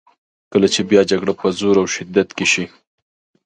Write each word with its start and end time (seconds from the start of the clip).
کله 0.51 0.67
چې 0.73 0.81
بیا 0.89 1.01
جګړه 1.11 1.33
په 1.39 1.47
زور 1.59 1.75
او 1.81 1.87
شدت 1.95 2.29
کې 2.37 2.45
شي. 2.51 2.65